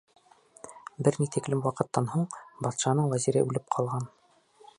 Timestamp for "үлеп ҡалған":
3.51-4.11